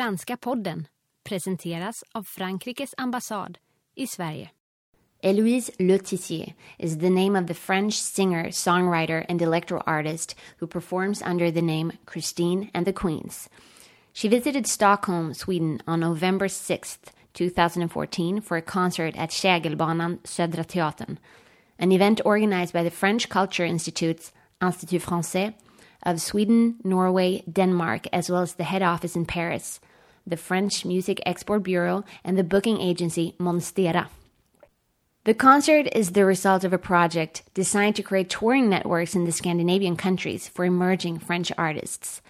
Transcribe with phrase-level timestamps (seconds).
[0.00, 0.86] Franska podden
[1.24, 3.58] presenteras av Frankrikes ambassad
[3.94, 4.50] i Sverige.
[5.22, 11.22] Héloïse Letissier is the name of the French singer, songwriter, and electro artist who performs
[11.22, 13.50] under the name Christine and the Queens.
[14.14, 21.18] She visited Stockholm, Sweden on November 6th, 2014 for a concert at Kägelbanan Södra Teatern,
[21.78, 25.52] an event organized by the French Culture Institute's Institut Français
[26.02, 29.78] of Sweden, Norway, Denmark, as well as the head office in Paris,
[30.30, 34.08] the French Music Export Bureau, and the booking agency Monstera.
[35.24, 39.32] The concert is the result of a project designed to create touring networks in the
[39.32, 42.22] Scandinavian countries for emerging French artists.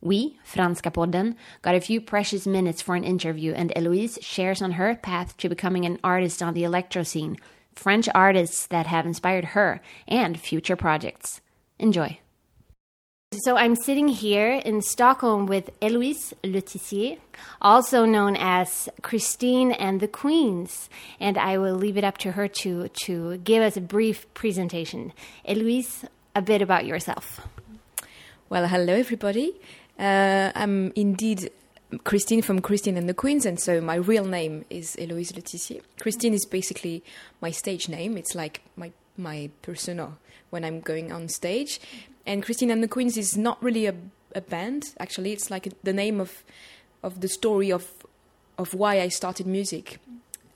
[0.00, 4.72] We, Franska Podden, got a few precious minutes for an interview, and Héloïse shares on
[4.72, 7.36] her path to becoming an artist on the electro scene,
[7.74, 11.40] French artists that have inspired her, and future projects.
[11.78, 12.20] Enjoy.
[13.44, 17.18] So I'm sitting here in Stockholm with Héloïse Letissier,
[17.60, 20.88] also known as Christine and the Queens,
[21.20, 25.12] and I will leave it up to her to to give us a brief presentation.
[25.46, 27.46] Héloïse, a bit about yourself.
[28.48, 29.52] Well, hello everybody.
[29.98, 31.50] Uh, I'm indeed
[32.04, 35.82] Christine from Christine and the Queens, and so my real name is Héloïse Letissier.
[36.00, 37.04] Christine is basically
[37.42, 38.16] my stage name.
[38.16, 40.16] It's like my my persona
[40.48, 41.80] when I'm going on stage.
[42.26, 43.94] And Christine and the Queens is not really a,
[44.34, 44.94] a band.
[44.98, 46.42] Actually, it's like the name of
[47.02, 47.92] of the story of
[48.58, 49.98] of why I started music.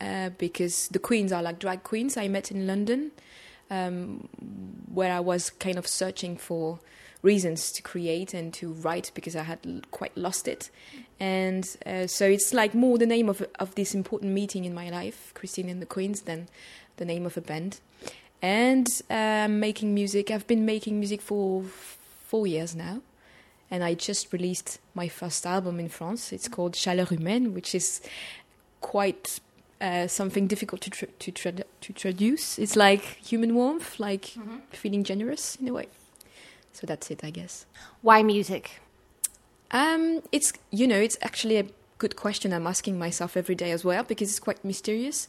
[0.00, 3.10] Uh, because the Queens are like drag queens I met in London,
[3.70, 4.30] um,
[4.90, 6.78] where I was kind of searching for
[7.20, 10.70] reasons to create and to write because I had quite lost it.
[11.20, 14.88] And uh, so it's like more the name of of this important meeting in my
[14.88, 16.48] life, Christine and the Queens, than
[16.96, 17.80] the name of a band
[18.42, 20.30] and uh, making music.
[20.30, 23.00] I've been making music for four years now,
[23.70, 26.32] and I just released my first album in France.
[26.32, 28.00] It's called Chaleur Humaine, which is
[28.80, 29.40] quite
[29.80, 32.58] uh, something difficult to tr- to, tra- to traduce.
[32.58, 34.34] It's like human warmth, like
[34.70, 35.88] feeling generous in a way.
[36.72, 37.66] So that's it, I guess.
[38.02, 38.80] Why music?
[39.70, 41.66] Um, it's you know, it's actually a
[41.98, 45.28] good question I'm asking myself every day as well because it's quite mysterious.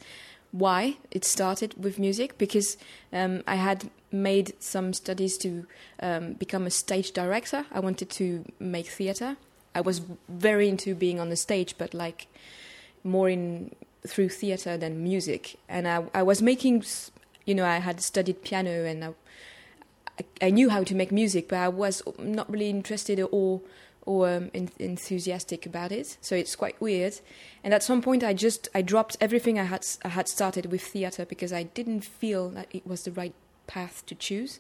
[0.52, 2.38] Why it started with music?
[2.38, 2.78] Because
[3.14, 5.66] um, I had made some studies to
[6.02, 7.66] um, become a stage director.
[7.72, 9.38] I wanted to make theater.
[9.74, 12.28] I was very into being on the stage, but like
[13.04, 13.72] more in
[14.06, 15.58] through theater than music.
[15.70, 16.84] And I, I was making,
[17.46, 19.10] you know, I had studied piano and I,
[20.20, 23.62] I, I knew how to make music, but I was not really interested or
[24.06, 26.18] or um, en- enthusiastic about it.
[26.22, 27.20] So it's quite weird.
[27.64, 30.82] And at some point, I just I dropped everything I had I had started with
[30.82, 33.34] theater because I didn't feel that it was the right
[33.68, 34.60] path to choose.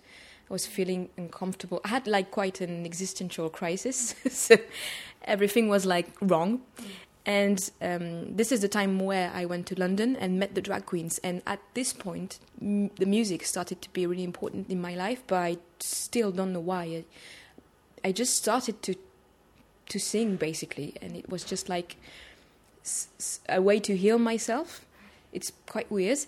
[0.49, 1.79] I was feeling uncomfortable.
[1.85, 4.57] I had like quite an existential crisis, so
[5.23, 6.61] everything was like wrong.
[7.25, 10.87] And um, this is the time where I went to London and met the drag
[10.87, 11.19] queens.
[11.23, 15.21] And at this point, m- the music started to be really important in my life,
[15.27, 16.83] but I still don't know why.
[16.83, 17.05] I,
[18.03, 18.95] I just started to
[19.89, 21.95] to sing basically, and it was just like
[23.49, 24.85] a way to heal myself.
[25.33, 26.19] It's quite weird,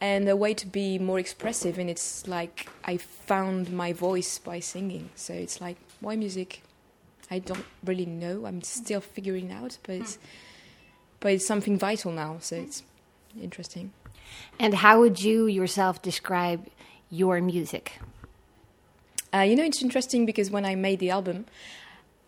[0.00, 1.78] and a way to be more expressive.
[1.78, 5.10] And it's like I found my voice by singing.
[5.14, 6.62] So it's like why music?
[7.30, 8.46] I don't really know.
[8.46, 10.18] I'm still figuring out, but it's
[11.20, 12.36] but it's something vital now.
[12.40, 12.82] So it's
[13.40, 13.92] interesting.
[14.58, 16.66] And how would you yourself describe
[17.10, 17.98] your music?
[19.34, 21.46] Uh, you know, it's interesting because when I made the album,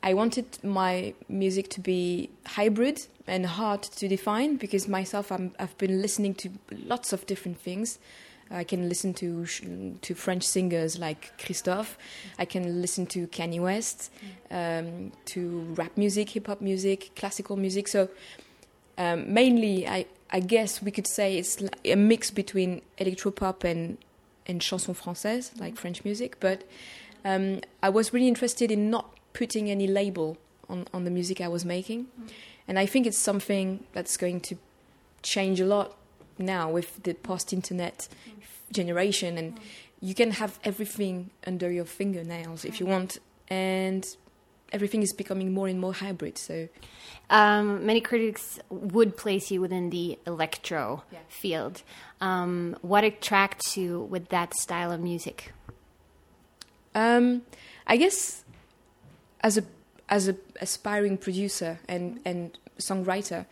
[0.03, 5.77] I wanted my music to be hybrid and hard to define because myself, I'm, I've
[5.79, 6.51] been listening to
[6.87, 7.99] lots of different things.
[8.51, 9.45] I can listen to
[10.01, 11.99] to French singers like Christophe.
[12.39, 14.11] I can listen to Kanye West,
[14.51, 17.89] um, to rap music, hip hop music, classical music.
[17.89, 18.09] So
[18.97, 23.99] um, mainly, I, I guess we could say it's a mix between electropop and
[24.47, 26.41] and chanson française, like French music.
[26.41, 26.65] But
[27.27, 30.37] um, I was really interested in not putting any label
[30.69, 32.01] on, on the music I was making.
[32.67, 34.57] And I think it's something that's going to
[35.23, 35.97] change a lot
[36.39, 38.09] now with the post internet
[38.73, 39.39] generation.
[39.39, 39.59] And
[40.01, 43.19] you can have everything under your fingernails if you want.
[43.49, 44.05] And
[44.73, 46.37] everything is becoming more and more hybrid.
[46.39, 46.69] So
[47.31, 51.19] Um, many critics would place you within the electro Yeah.
[51.29, 51.83] field.
[52.21, 55.53] Um, what attracts you with that style of music?
[56.95, 57.43] Um,
[57.87, 58.45] I guess
[59.41, 59.65] as a
[60.09, 63.47] as a aspiring producer and and songwriter,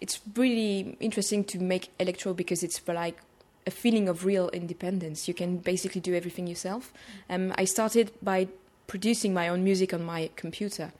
[0.00, 3.18] it's really interesting to make electro because it's like
[3.66, 5.28] a feeling of real independence.
[5.28, 6.92] You can basically do everything yourself.
[7.28, 8.48] Um, I started by
[8.86, 10.92] producing my own music on my computer,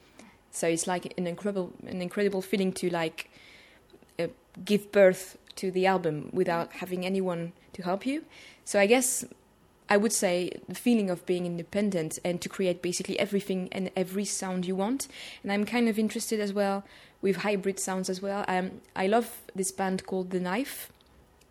[0.52, 3.30] So it's like an incredible, an incredible feeling to like
[4.18, 4.28] uh,
[4.64, 8.24] give birth to the album without having anyone to help you.
[8.64, 9.24] So I guess
[9.90, 14.24] I would say the feeling of being independent and to create basically everything and every
[14.24, 15.08] sound you want.
[15.42, 16.84] And I'm kind of interested as well
[17.20, 18.44] with hybrid sounds as well.
[18.46, 20.90] Um, I love this band called The Knife.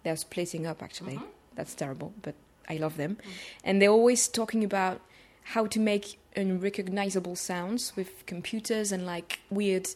[0.03, 1.18] They're splitting up actually.
[1.18, 1.24] Mhm.
[1.56, 2.36] That's terrible, but
[2.69, 3.18] I love them.
[3.63, 5.01] And they're always talking about
[5.44, 9.89] how to make unrecognizable sounds with computers and like weird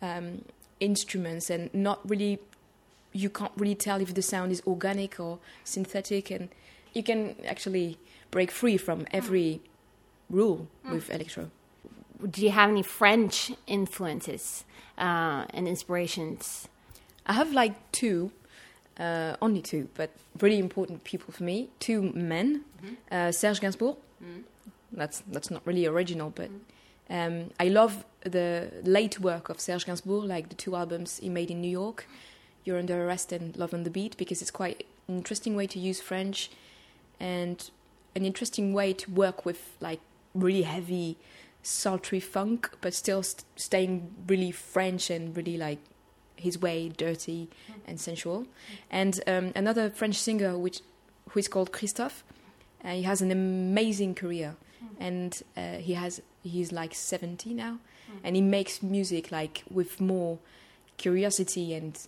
[0.00, 0.44] um,
[0.78, 2.38] instruments and not really
[3.12, 6.48] you can't really tell if the sound is organic or synthetic and
[6.92, 7.98] you can actually
[8.30, 9.60] break free from every
[10.28, 11.50] rule with electro.
[12.30, 14.64] Do you have any French influences
[14.98, 16.68] uh, and inspirations?
[17.26, 18.30] i have like two
[18.98, 20.10] uh, only two but
[20.40, 22.64] really important people for me two men.
[23.10, 23.96] Uh, serge gainsbourg.
[24.92, 26.50] That's that's not really original but
[27.08, 31.50] um, i love the late work of serge gainsbourg like the two albums he made
[31.50, 32.06] in new york
[32.64, 35.78] you're under arrest and love on the beat because it's quite an interesting way to
[35.78, 36.50] use french
[37.20, 37.70] and
[38.16, 40.00] an interesting way to work with like
[40.34, 41.16] really heavy
[41.62, 45.78] sultry funk but still st- staying really french and really like
[46.36, 47.48] his way dirty
[47.86, 48.46] and sensual.
[48.90, 50.80] And um, another french singer which
[51.28, 52.24] who is called christophe
[52.84, 54.56] uh, he has an amazing career.
[54.98, 57.78] And uh, he has he's like 70 now.
[58.24, 60.38] And he makes music like with more
[60.96, 61.98] curiosity and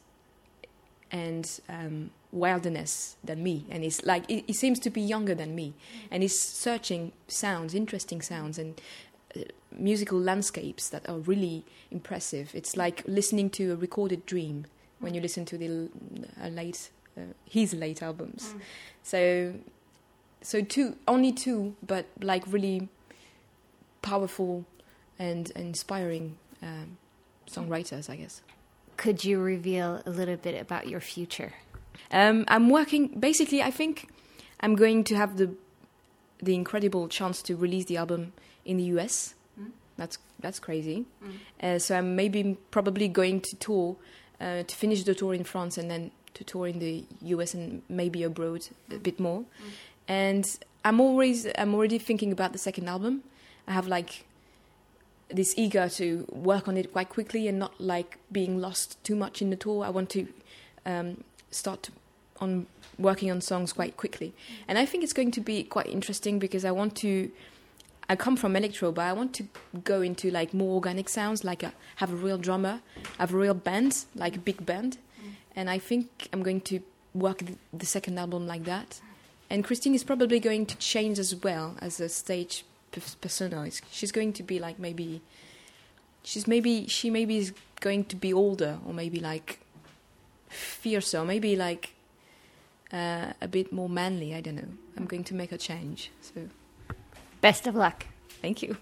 [1.13, 3.67] and um, wildness than me.
[3.71, 5.75] And he's like he, he seems to be younger than me.
[6.11, 8.81] And he's searching sounds interesting sounds and
[9.37, 9.41] uh,
[9.77, 12.55] musical landscapes that are really impressive.
[12.55, 14.67] It's like listening to a recorded dream
[15.01, 15.89] when you listen to the
[16.43, 18.55] uh, late uh, his late albums.
[19.03, 19.55] So
[20.43, 22.89] so two only two but like really
[24.03, 24.65] powerful
[25.19, 26.99] and inspiring um,
[27.49, 28.43] songwriters i guess
[28.97, 31.55] Could you reveal a little bit about your future?
[32.11, 33.09] Um, I'm working.
[33.19, 34.09] Basically, I think
[34.61, 35.55] I'm going to have the
[36.43, 38.33] the incredible chance to release the album
[38.65, 39.35] in the US.
[39.97, 41.07] That's that's crazy.
[41.63, 43.97] Uh, so I'm maybe probably going to tour
[44.41, 47.83] uh, to finish the tour in France and then to tour in the US and
[47.89, 49.45] maybe abroad a bit more.
[50.09, 50.45] And
[50.85, 53.23] I'm always I'm already thinking about the second album.
[53.69, 54.25] I have like
[55.33, 59.43] this eager to work on it quite quickly and not like being lost too much
[59.43, 59.85] in the tour.
[59.85, 60.29] I want to
[60.85, 61.91] um, start
[62.41, 62.67] on
[62.99, 64.35] working on songs quite quickly,
[64.69, 67.31] and I think it's going to be quite interesting because I want to.
[68.09, 69.45] I come from electro, but I want to
[69.85, 72.81] go into like more organic sounds, like a, have a real drummer,
[73.17, 74.99] have a real band, like a big band,
[75.57, 76.81] and I think I'm going to
[77.15, 79.01] work the, the second album like that.
[79.49, 82.65] And Christine is probably going to change as well as a stage
[83.21, 83.67] persona.
[83.67, 85.21] It's- She's going to be like maybe,
[86.25, 89.59] she's maybe she maybe is going to be older or maybe like
[90.49, 91.91] fiercer, or maybe like
[92.93, 94.35] uh, a bit more manly.
[94.35, 94.69] I don't know.
[94.97, 96.11] I'm going to make a change.
[96.21, 96.49] So
[97.41, 98.05] Best of luck.
[98.43, 98.77] thank you.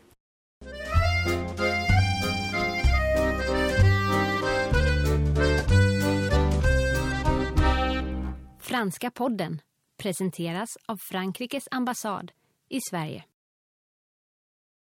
[8.58, 9.60] Franska podden
[9.96, 12.32] presenteras av Frankrikes ambassad
[12.68, 13.22] i Sverige.